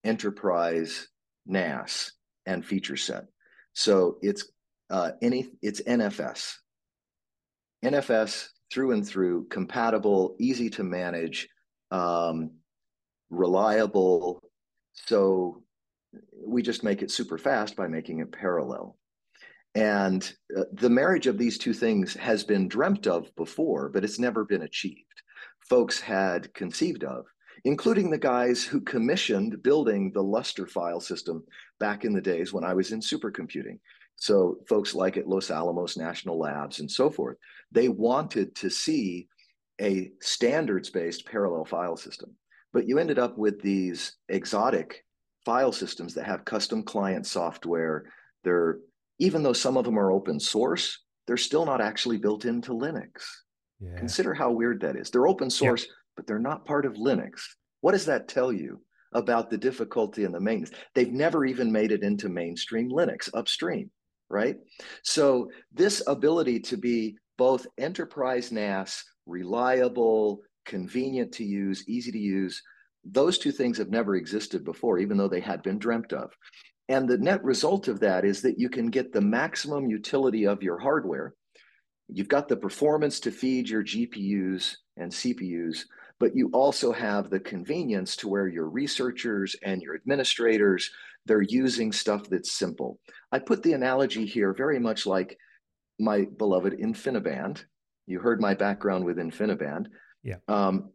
[0.03, 1.07] enterprise
[1.45, 2.11] NAS
[2.45, 3.25] and feature set.
[3.73, 4.45] So it's
[4.89, 6.53] uh, any it's NFS.
[7.83, 11.47] NFS through and through, compatible, easy to manage,
[11.91, 12.51] um,
[13.33, 14.39] reliable.
[14.93, 15.63] So
[16.45, 18.97] we just make it super fast by making it parallel.
[19.75, 24.19] And uh, the marriage of these two things has been dreamt of before, but it's
[24.19, 25.21] never been achieved.
[25.67, 27.25] Folks had conceived of,
[27.65, 31.43] including the guys who commissioned building the Lustre file system
[31.79, 33.79] back in the days when I was in supercomputing.
[34.15, 37.37] So folks like at Los Alamos National Labs and so forth,
[37.71, 39.27] they wanted to see
[39.81, 42.35] a standards-based parallel file system.
[42.73, 45.05] But you ended up with these exotic
[45.45, 48.05] file systems that have custom client software.
[48.43, 48.79] They're
[49.19, 53.25] even though some of them are open source, they're still not actually built into Linux.
[53.79, 53.95] Yeah.
[53.97, 55.09] Consider how weird that is.
[55.09, 57.41] They're open source, but they're not part of Linux.
[57.81, 58.81] What does that tell you
[59.13, 60.75] about the difficulty and the maintenance?
[60.95, 63.91] They've never even made it into mainstream Linux upstream
[64.33, 64.57] right?
[65.03, 72.61] So this ability to be both enterprise NAS, reliable, convenient to use, easy to use,
[73.03, 76.31] those two things have never existed before, even though they had been dreamt of.
[76.89, 80.63] And the net result of that is that you can get the maximum utility of
[80.63, 81.33] your hardware.
[82.07, 85.85] You've got the performance to feed your GPUs and CPUs,
[86.19, 90.91] but you also have the convenience to where your researchers and your administrators
[91.25, 92.99] they're using stuff that's simple.
[93.31, 95.37] I put the analogy here very much like
[95.99, 97.63] my beloved InfiniBand.
[98.07, 99.87] You heard my background with InfiniBand.
[100.23, 100.37] Yeah.
[100.47, 100.91] Um,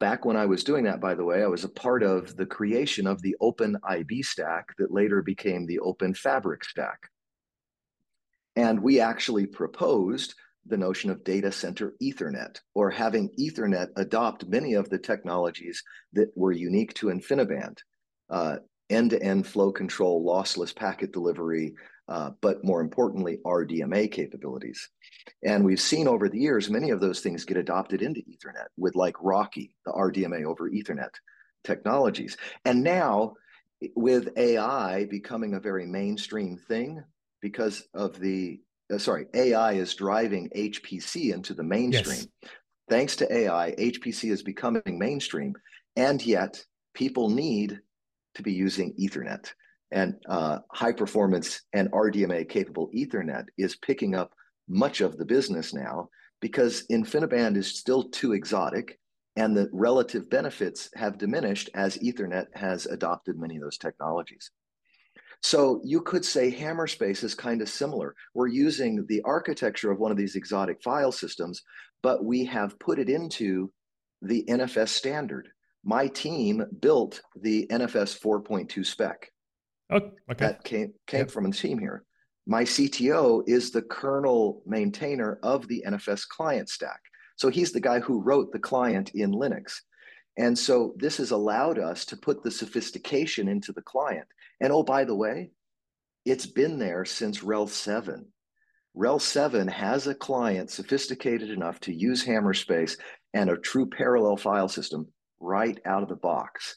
[0.00, 2.46] back when I was doing that, by the way, I was a part of the
[2.46, 7.10] creation of the Open IB stack that later became the Open Fabric stack.
[8.56, 10.34] And we actually proposed
[10.66, 16.30] the notion of data center Ethernet or having Ethernet adopt many of the technologies that
[16.36, 17.78] were unique to InfiniBand.
[18.28, 18.56] Uh,
[18.90, 21.74] end-to-end flow control, lossless packet delivery,
[22.08, 24.88] uh, but more importantly, RDMA capabilities.
[25.42, 28.96] And we've seen over the years, many of those things get adopted into Ethernet with
[28.96, 31.10] like RoCE, the RDMA over Ethernet
[31.64, 32.36] technologies.
[32.64, 33.34] And now
[33.94, 37.02] with AI becoming a very mainstream thing
[37.40, 38.60] because of the,
[38.92, 42.24] uh, sorry, AI is driving HPC into the mainstream.
[42.42, 42.52] Yes.
[42.88, 45.54] Thanks to AI, HPC is becoming mainstream.
[45.94, 47.80] And yet people need
[48.34, 49.52] to be using Ethernet.
[49.90, 54.32] And uh, high performance and RDMA capable Ethernet is picking up
[54.68, 56.10] much of the business now
[56.40, 58.98] because InfiniBand is still too exotic
[59.36, 64.50] and the relative benefits have diminished as Ethernet has adopted many of those technologies.
[65.42, 68.14] So you could say Hammerspace is kind of similar.
[68.34, 71.62] We're using the architecture of one of these exotic file systems,
[72.02, 73.70] but we have put it into
[74.22, 75.48] the NFS standard
[75.88, 79.32] my team built the NFS 4.2 spec.
[79.90, 80.12] Oh, okay.
[80.36, 81.30] That came came yep.
[81.30, 82.04] from a team here.
[82.46, 87.00] My CTO is the kernel maintainer of the NFS client stack.
[87.36, 89.76] So he's the guy who wrote the client in Linux.
[90.36, 94.26] And so this has allowed us to put the sophistication into the client.
[94.60, 95.52] And oh, by the way,
[96.26, 98.26] it's been there since RHEL 7.
[98.94, 102.98] RHEL 7 has a client sophisticated enough to use Hammerspace
[103.32, 105.08] and a true parallel file system
[105.40, 106.76] right out of the box.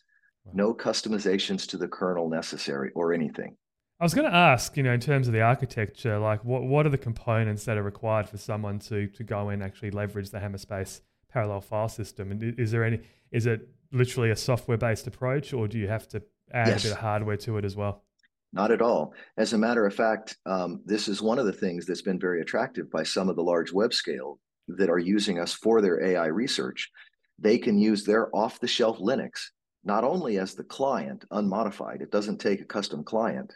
[0.53, 3.55] No customizations to the kernel necessary or anything.
[3.99, 6.87] I was going to ask, you know, in terms of the architecture, like what, what
[6.87, 10.39] are the components that are required for someone to to go and actually leverage the
[10.39, 12.31] Hammerspace parallel file system?
[12.31, 16.07] And is there any, is it literally a software based approach or do you have
[16.09, 16.83] to add yes.
[16.83, 18.03] a bit of hardware to it as well?
[18.53, 19.13] Not at all.
[19.37, 22.41] As a matter of fact, um, this is one of the things that's been very
[22.41, 26.25] attractive by some of the large web scale that are using us for their AI
[26.25, 26.89] research
[27.41, 29.47] they can use their off the shelf Linux,
[29.83, 33.53] not only as the client, unmodified, it doesn't take a custom client,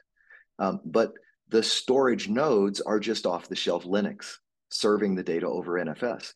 [0.60, 1.14] um, but
[1.50, 4.38] the storage nodes are just off the shelf Linux
[4.70, 6.34] serving the data over NFS.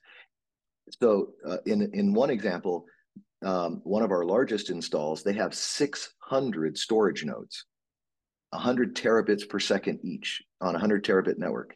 [1.01, 2.85] So uh, in, in one example,
[3.43, 7.65] um, one of our largest installs, they have 600 storage nodes,
[8.51, 11.75] 100 terabits per second each on a 100 terabit network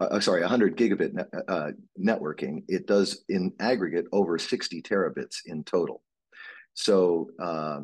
[0.00, 4.82] uh, uh sorry, 100 gigabit ne- uh, uh, networking, it does in aggregate over 60
[4.82, 6.02] terabits in total.
[6.74, 7.80] So uh,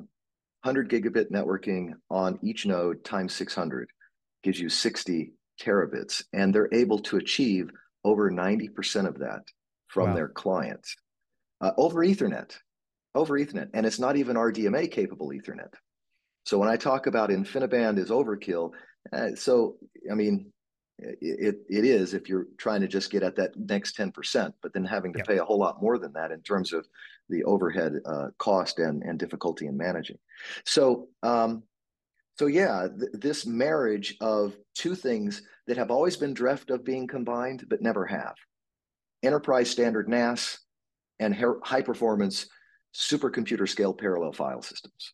[0.62, 3.90] 100 gigabit networking on each node times 600
[4.42, 7.70] gives you 60 terabits, and they're able to achieve
[8.04, 9.42] over 90% of that
[9.88, 10.14] from wow.
[10.14, 10.94] their clients
[11.60, 12.56] uh, over Ethernet,
[13.14, 15.72] over Ethernet, and it's not even RDMA capable Ethernet.
[16.44, 18.70] So when I talk about InfiniBand is overkill,
[19.12, 19.76] uh, so
[20.10, 20.52] I mean
[20.98, 24.84] it, it is if you're trying to just get at that next 10%, but then
[24.84, 26.86] having to pay a whole lot more than that in terms of
[27.28, 30.18] the overhead uh, cost and, and difficulty in managing.
[30.64, 31.62] So, um,
[32.38, 37.06] so yeah, th- this marriage of two things that have always been dreamt of being
[37.06, 38.34] combined, but never have.
[39.22, 40.58] Enterprise standard NAS
[41.20, 42.46] and high performance
[42.94, 45.12] supercomputer scale parallel file systems.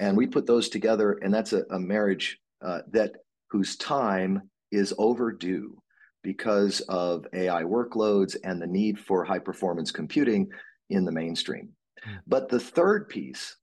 [0.00, 3.16] And we put those together, and that's a, a marriage uh, that
[3.50, 5.80] whose time is overdue
[6.22, 10.50] because of AI workloads and the need for high performance computing
[10.88, 11.70] in the mainstream.
[12.06, 12.18] Mm.
[12.26, 13.56] But the third piece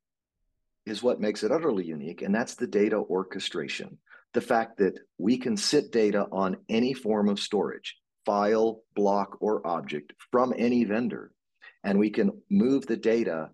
[0.85, 3.97] is what makes it utterly unique, and that's the data orchestration.
[4.33, 9.65] The fact that we can sit data on any form of storage, file, block, or
[9.65, 11.31] object from any vendor,
[11.83, 13.49] and we can move the data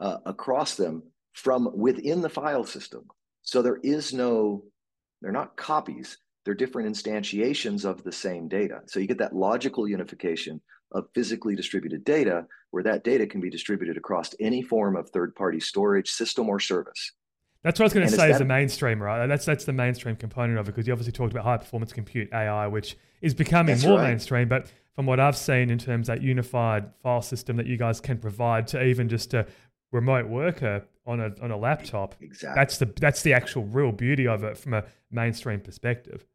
[0.00, 1.02] uh, across them
[1.32, 3.04] from within the file system.
[3.42, 4.64] So there is no,
[5.20, 8.80] they're not copies, they're different instantiations of the same data.
[8.86, 10.60] So you get that logical unification
[10.92, 15.60] of physically distributed data where that data can be distributed across any form of third-party
[15.60, 17.12] storage system or service.
[17.62, 19.26] That's what I was going to say is the mainstream, right?
[19.26, 22.28] That's that's the mainstream component of it because you obviously talked about high performance compute
[22.30, 24.10] AI, which is becoming more right.
[24.10, 24.48] mainstream.
[24.48, 28.02] But from what I've seen in terms of that unified file system that you guys
[28.02, 29.46] can provide to even just a
[29.92, 32.54] remote worker on a on a laptop, exactly.
[32.54, 36.26] That's the that's the actual real beauty of it from a mainstream perspective.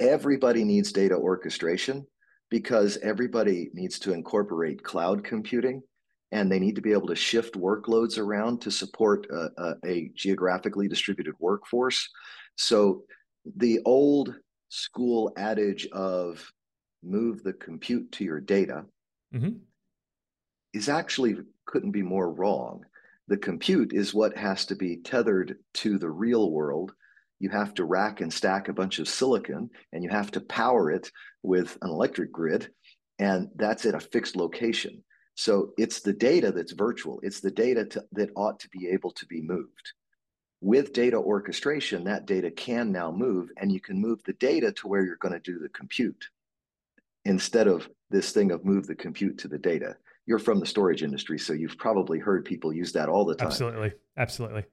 [0.00, 2.06] Everybody needs data orchestration
[2.50, 5.82] because everybody needs to incorporate cloud computing
[6.32, 10.10] and they need to be able to shift workloads around to support a, a, a
[10.14, 12.08] geographically distributed workforce.
[12.56, 13.04] So
[13.56, 14.34] the old
[14.68, 16.50] school adage of
[17.02, 18.84] move the compute to your data
[19.34, 19.56] mm-hmm.
[20.72, 21.36] is actually
[21.66, 22.84] couldn't be more wrong.
[23.28, 26.92] The compute is what has to be tethered to the real world
[27.38, 30.90] you have to rack and stack a bunch of silicon and you have to power
[30.90, 31.10] it
[31.42, 32.68] with an electric grid
[33.18, 35.02] and that's at a fixed location.
[35.34, 37.20] So it's the data that's virtual.
[37.22, 39.92] It's the data to, that ought to be able to be moved.
[40.62, 44.88] With data orchestration that data can now move and you can move the data to
[44.88, 46.24] where you're going to do the compute
[47.26, 49.96] instead of this thing of move the compute to the data.
[50.24, 53.48] You're from the storage industry so you've probably heard people use that all the time.
[53.48, 53.92] Absolutely.
[54.16, 54.64] Absolutely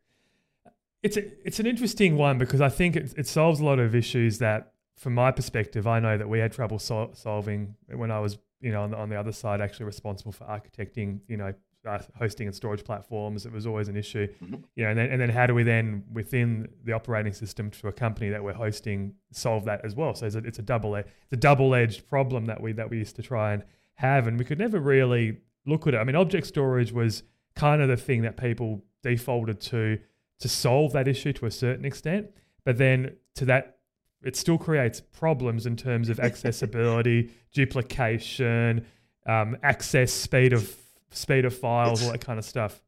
[1.03, 3.93] it's a, it's an interesting one because I think it, it solves a lot of
[3.93, 8.19] issues that, from my perspective, I know that we had trouble sol- solving when I
[8.19, 11.53] was, you know, on the, on the other side, actually responsible for architecting, you know,
[11.85, 13.45] uh, hosting and storage platforms.
[13.45, 14.55] It was always an issue, mm-hmm.
[14.75, 14.91] you know.
[14.91, 18.29] And then, and then how do we then within the operating system to a company
[18.29, 20.15] that we're hosting solve that as well?
[20.15, 22.99] So it's a, it's a double it's a double edged problem that we that we
[22.99, 23.63] used to try and
[23.95, 25.97] have, and we could never really look at it.
[25.97, 27.23] I mean, object storage was
[27.55, 29.99] kind of the thing that people defaulted to
[30.43, 32.27] to solve that issue to a certain extent.
[32.65, 33.77] But then to that,
[34.21, 38.86] it still creates problems in terms of accessibility, duplication,
[39.25, 40.75] um, access, speed of
[41.12, 42.82] speed of files, it's, all that kind of stuff.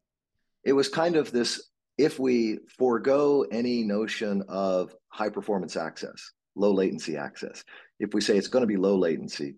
[0.65, 6.73] It was kind of this: if we forego any notion of high performance access, low
[6.73, 7.63] latency access,
[8.01, 9.55] if we say it's going to be low latency,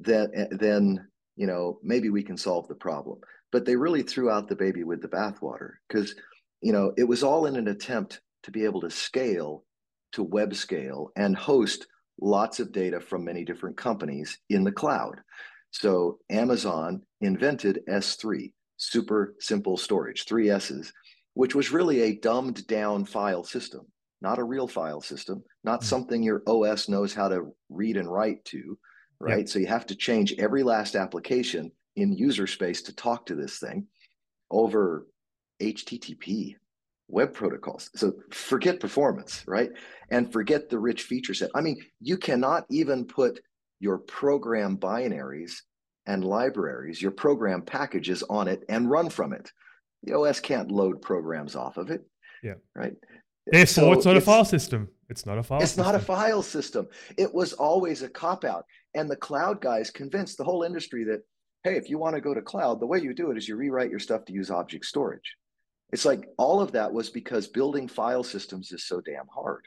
[0.00, 3.20] then then you know maybe we can solve the problem.
[3.52, 6.16] But they really threw out the baby with the bathwater because
[6.60, 9.64] you know, it was all in an attempt to be able to scale
[10.12, 11.86] to web scale and host
[12.20, 15.20] lots of data from many different companies in the cloud.
[15.70, 20.92] So Amazon invented S3, super simple storage, three S's,
[21.34, 23.86] which was really a dumbed down file system,
[24.20, 25.88] not a real file system, not mm-hmm.
[25.88, 28.78] something your OS knows how to read and write to,
[29.20, 29.40] right?
[29.40, 29.48] Yep.
[29.48, 33.58] So you have to change every last application in user space to talk to this
[33.58, 33.86] thing
[34.50, 35.06] over
[35.60, 36.54] HTTP,
[37.08, 37.90] web protocols.
[37.96, 39.70] So forget performance, right?
[40.10, 41.50] And forget the rich feature set.
[41.54, 43.40] I mean, you cannot even put
[43.80, 45.52] your program binaries
[46.06, 49.50] and libraries, your program packages on it and run from it.
[50.02, 52.02] The OS can't load programs off of it.
[52.42, 52.54] Yeah.
[52.74, 52.94] Right.
[53.46, 54.88] Therefore, so it's not it's, a file system.
[55.08, 55.84] It's not a file it's system.
[55.84, 56.86] not a file system.
[57.16, 58.64] It was always a cop out.
[58.94, 61.22] And the cloud guys convinced the whole industry that,
[61.64, 63.56] hey, if you want to go to cloud, the way you do it is you
[63.56, 65.36] rewrite your stuff to use object storage.
[65.92, 69.66] It's like all of that was because building file systems is so damn hard.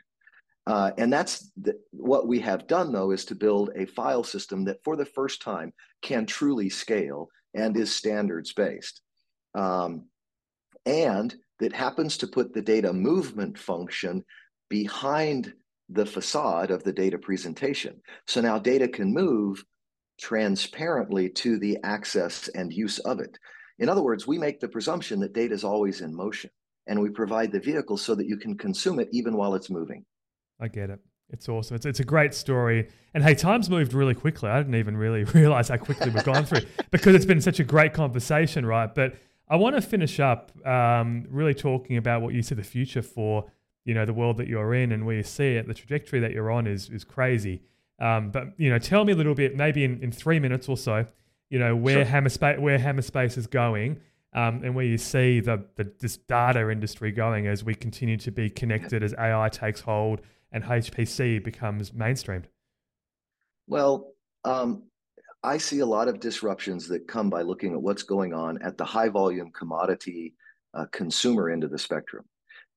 [0.68, 4.64] Uh, and that's the, what we have done, though, is to build a file system
[4.66, 9.02] that for the first time can truly scale and is standards based.
[9.56, 10.06] Um,
[10.86, 14.24] and that happens to put the data movement function
[14.70, 15.54] behind
[15.90, 18.00] the facade of the data presentation.
[18.28, 19.64] So now data can move
[20.20, 23.38] transparently to the access and use of it.
[23.80, 26.50] In other words, we make the presumption that data is always in motion
[26.88, 30.06] and we provide the vehicle so that you can consume it even while it's moving.
[30.60, 31.00] I get it.
[31.30, 31.76] It's awesome.
[31.76, 32.90] It's, it's a great story.
[33.14, 34.50] And hey, time's moved really quickly.
[34.50, 36.62] I didn't even really realize how quickly we've gone through
[36.92, 38.94] because it's been such a great conversation, right?
[38.94, 39.16] But
[39.48, 43.46] I want to finish up um, really talking about what you see the future for,
[43.86, 45.68] you know, the world that you're in and where you see it.
[45.68, 47.62] The trajectory that you're on is is crazy.
[48.00, 50.78] Um, but you know, tell me a little bit, maybe in, in three minutes or
[50.78, 51.06] so,
[51.52, 52.06] you know, where sure.
[52.06, 54.00] Hammerspace where Hammerspace is going,
[54.34, 58.32] um, and where you see the, the this data industry going as we continue to
[58.32, 60.22] be connected as AI takes hold
[60.52, 62.46] and HPC becomes mainstreamed?
[63.68, 64.14] Well,
[64.46, 64.84] um,
[65.44, 68.78] I see a lot of disruptions that come by looking at what's going on at
[68.78, 70.34] the high volume commodity
[70.74, 72.24] uh, consumer end of the spectrum.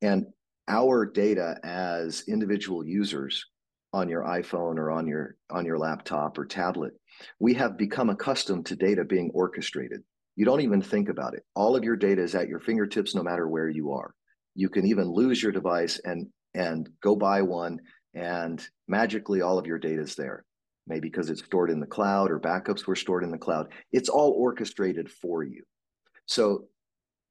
[0.02, 0.26] And
[0.66, 3.46] our data as individual users
[3.94, 6.92] on your iPhone or on your on your laptop or tablet,
[7.38, 10.02] we have become accustomed to data being orchestrated.
[10.34, 11.44] You don't even think about it.
[11.54, 14.12] All of your data is at your fingertips no matter where you are.
[14.56, 17.78] You can even lose your device and and go buy one
[18.14, 20.44] and magically all of your data is there
[20.86, 24.08] maybe because it's stored in the cloud or backups were stored in the cloud it's
[24.08, 25.62] all orchestrated for you
[26.26, 26.66] so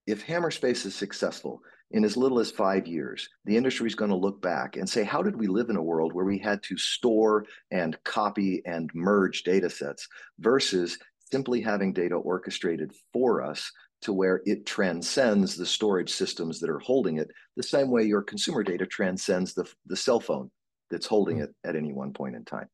[0.06, 1.62] if hammerspace is successful
[1.94, 5.04] in as little as five years the industry is going to look back and say
[5.04, 8.90] how did we live in a world where we had to store and copy and
[8.94, 10.08] merge data sets
[10.40, 10.98] versus
[11.32, 13.72] simply having data orchestrated for us
[14.04, 18.22] to where it transcends the storage systems that are holding it, the same way your
[18.22, 20.52] consumer data transcends the, the cell phone
[20.92, 21.44] that's holding mm.
[21.44, 22.68] it at any one point in time.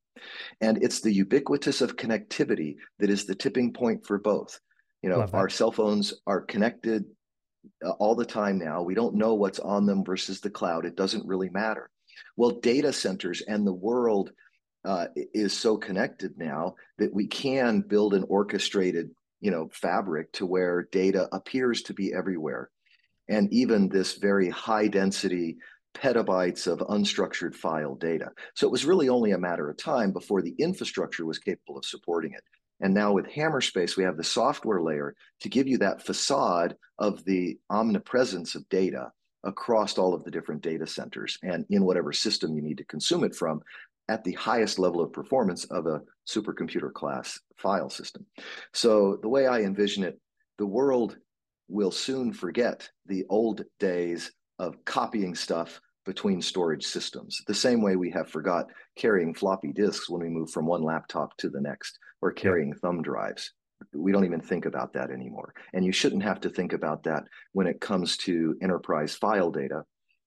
[0.60, 4.60] And it's the ubiquitous of connectivity that is the tipping point for both.
[5.02, 7.06] You know, our cell phones are connected
[8.00, 8.82] all the time now.
[8.82, 10.86] We don't know what's on them versus the cloud.
[10.86, 11.90] It doesn't really matter.
[12.36, 14.32] Well, data centers and the world
[14.86, 20.46] uh, is so connected now that we can build an orchestrated you know fabric to
[20.46, 22.70] where data appears to be everywhere
[23.28, 25.58] and even this very high density
[25.96, 30.42] petabytes of unstructured file data so it was really only a matter of time before
[30.42, 32.44] the infrastructure was capable of supporting it
[32.82, 37.24] and now with hammerspace we have the software layer to give you that facade of
[37.26, 39.12] the omnipresence of data
[39.44, 43.24] across all of the different data centers and in whatever system you need to consume
[43.24, 43.62] it from
[44.10, 48.26] at the highest level of performance of a supercomputer class file system.
[48.74, 50.20] So the way I envision it,
[50.58, 51.18] the world
[51.70, 57.96] will soon forget the old days of copying stuff between storage systems, the same way
[57.96, 58.66] we have forgot
[58.98, 63.04] carrying floppy disks when we move from one laptop to the next, or carrying thumb
[63.04, 63.52] drives.
[63.94, 65.54] We don't even think about that anymore.
[65.72, 69.84] And you shouldn't have to think about that when it comes to enterprise file data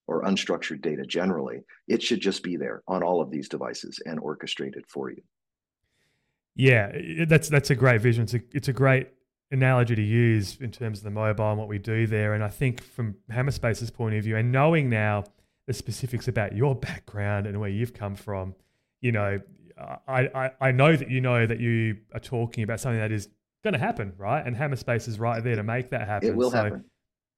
[0.06, 1.62] or unstructured data generally.
[1.88, 5.22] It should just be there on all of these devices and orchestrated for you.
[6.54, 6.92] Yeah,
[7.26, 8.22] that's that's a great vision.
[8.22, 9.08] It's a, it's a great
[9.50, 12.34] analogy to use in terms of the mobile and what we do there.
[12.34, 15.24] And I think from Hammerspace's point of view, and knowing now
[15.66, 18.54] the specifics about your background and where you've come from,
[19.00, 19.40] you know,
[20.06, 23.28] I, I, I know that you know that you are talking about something that is
[23.64, 24.44] going to happen, right?
[24.44, 26.28] And Hammerspace is right there to make that happen.
[26.28, 26.84] It will so, happen.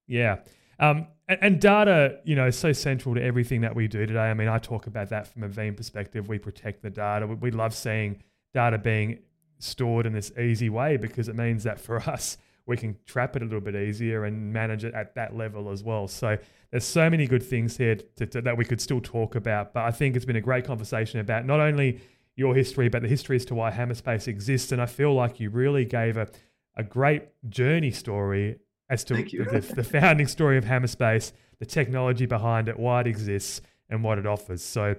[0.07, 0.39] Yeah.
[0.79, 4.18] Um, and, and, data, you know, is so central to everything that we do today.
[4.18, 6.29] I mean, I talk about that from a Veeam perspective.
[6.29, 7.27] We protect the data.
[7.27, 8.22] We, we love seeing
[8.53, 9.20] data being
[9.59, 12.37] stored in this easy way because it means that for us,
[12.67, 15.83] we can trap it a little bit easier and manage it at that level as
[15.83, 16.09] well.
[16.09, 16.39] So
[16.71, 19.75] there's so many good things here to, to, that we could still talk about.
[19.75, 22.01] But I think it's been a great conversation about not only
[22.37, 24.73] your history, but the history as to why Hammerspace exists.
[24.73, 26.29] And I feel like you really gave a,
[26.77, 28.59] a great journey story
[28.89, 33.61] as to the, the, founding story of Hammerspace, the technology behind it, why it exists,
[33.89, 34.62] and what it offers.
[34.62, 34.97] So,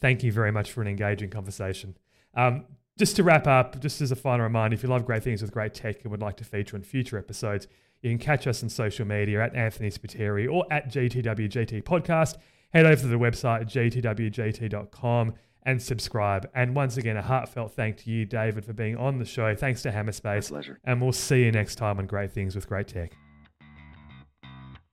[0.00, 1.96] thank you very much for an engaging conversation.
[2.34, 2.64] Um,
[3.00, 5.50] just to wrap up, just as a final reminder, if you love great things with
[5.50, 7.66] great tech and would like to feature in future episodes,
[8.02, 12.36] you can catch us on social media at Anthony Spiteri or at GTWGT Podcast.
[12.74, 15.32] Head over to the website gtwgt.com
[15.64, 16.50] and subscribe.
[16.54, 19.54] And once again, a heartfelt thank to you, David, for being on the show.
[19.54, 20.50] Thanks to Hammerspace.
[20.50, 20.78] My pleasure.
[20.84, 23.16] And we'll see you next time on Great Things with Great Tech.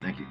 [0.01, 0.27] Thank you.